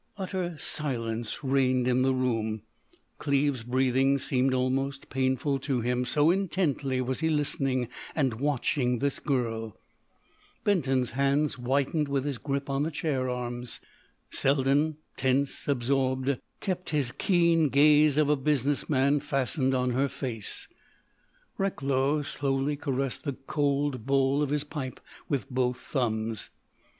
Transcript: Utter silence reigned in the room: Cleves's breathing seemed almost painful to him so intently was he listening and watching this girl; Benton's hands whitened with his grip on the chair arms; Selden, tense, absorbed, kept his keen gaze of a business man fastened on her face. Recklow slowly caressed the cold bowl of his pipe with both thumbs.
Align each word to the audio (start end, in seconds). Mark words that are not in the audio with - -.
Utter 0.17 0.57
silence 0.57 1.43
reigned 1.43 1.87
in 1.87 2.01
the 2.01 2.15
room: 2.15 2.63
Cleves's 3.19 3.63
breathing 3.63 4.17
seemed 4.17 4.51
almost 4.51 5.11
painful 5.11 5.59
to 5.59 5.81
him 5.81 6.05
so 6.05 6.31
intently 6.31 7.01
was 7.01 7.19
he 7.19 7.29
listening 7.29 7.87
and 8.15 8.39
watching 8.39 8.97
this 8.97 9.19
girl; 9.19 9.77
Benton's 10.63 11.11
hands 11.11 11.53
whitened 11.53 12.07
with 12.07 12.25
his 12.25 12.39
grip 12.39 12.67
on 12.67 12.81
the 12.81 12.89
chair 12.89 13.29
arms; 13.29 13.79
Selden, 14.31 14.97
tense, 15.17 15.67
absorbed, 15.67 16.39
kept 16.61 16.89
his 16.89 17.11
keen 17.11 17.69
gaze 17.69 18.17
of 18.17 18.27
a 18.27 18.35
business 18.35 18.89
man 18.89 19.19
fastened 19.19 19.75
on 19.75 19.91
her 19.91 20.07
face. 20.07 20.67
Recklow 21.59 22.23
slowly 22.23 22.75
caressed 22.75 23.23
the 23.23 23.33
cold 23.45 24.07
bowl 24.07 24.41
of 24.41 24.49
his 24.49 24.63
pipe 24.63 24.99
with 25.29 25.47
both 25.51 25.77
thumbs. 25.79 26.49